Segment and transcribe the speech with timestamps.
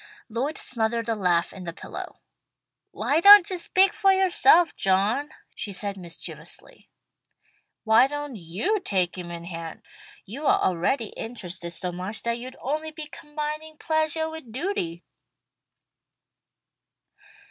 [0.29, 2.21] Lloyd smothered a laugh in the pillow.
[2.89, 6.89] "'Why don't you speak for yourself, John,'" she said mischievously.
[7.83, 9.83] "Why don't you take him in hand?
[10.25, 15.03] You are already interested so much that you'd only be combining pleasuah with duty."